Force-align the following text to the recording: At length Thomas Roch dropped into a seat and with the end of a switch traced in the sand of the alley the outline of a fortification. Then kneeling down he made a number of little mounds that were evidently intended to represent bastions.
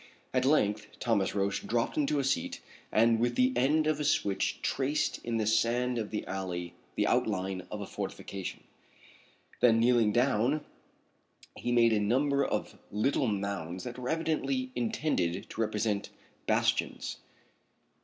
At 0.33 0.45
length 0.45 0.99
Thomas 0.99 1.35
Roch 1.35 1.61
dropped 1.67 1.95
into 1.95 2.17
a 2.17 2.23
seat 2.23 2.59
and 2.91 3.19
with 3.19 3.35
the 3.35 3.53
end 3.55 3.85
of 3.85 3.99
a 3.99 4.03
switch 4.03 4.59
traced 4.63 5.23
in 5.23 5.37
the 5.37 5.45
sand 5.45 5.99
of 5.99 6.09
the 6.09 6.25
alley 6.25 6.73
the 6.95 7.05
outline 7.05 7.67
of 7.69 7.81
a 7.81 7.85
fortification. 7.85 8.63
Then 9.59 9.79
kneeling 9.79 10.11
down 10.11 10.65
he 11.55 11.71
made 11.71 11.93
a 11.93 11.99
number 11.99 12.43
of 12.43 12.79
little 12.89 13.27
mounds 13.27 13.83
that 13.83 13.99
were 13.99 14.09
evidently 14.09 14.71
intended 14.75 15.47
to 15.51 15.61
represent 15.61 16.09
bastions. 16.47 17.17